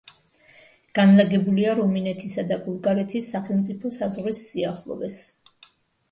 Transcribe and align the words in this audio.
განლაგებულია 0.99 1.73
რუმინეთისა 1.79 2.45
და 2.51 2.57
ბულგარეთის 2.63 3.27
სახელმწიფო 3.33 3.91
საზღვრის 3.99 4.41
სიახლოვეს. 4.47 5.19